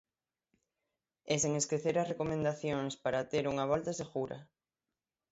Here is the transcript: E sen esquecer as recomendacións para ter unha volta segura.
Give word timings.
E 1.33 1.35
sen 1.41 1.53
esquecer 1.55 1.95
as 1.97 2.09
recomendacións 2.13 2.93
para 3.03 3.27
ter 3.31 3.43
unha 3.53 3.69
volta 3.71 3.91
segura. 4.01 4.37